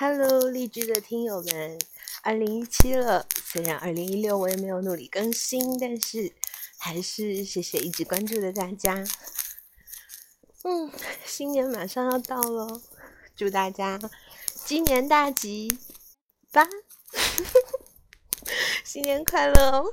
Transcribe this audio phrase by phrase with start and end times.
[0.00, 1.76] Hello，励志的听友们，
[2.22, 6.32] 二零一七了，虽然二零一六我也没有努力更新，但是
[6.78, 9.04] 还是谢谢一直关注的大家。
[10.62, 10.92] 嗯，
[11.26, 12.80] 新年马上要到了，
[13.34, 13.98] 祝大家
[14.64, 15.76] 鸡年大吉
[16.52, 16.64] 吧！
[18.84, 19.92] 新年快乐哦！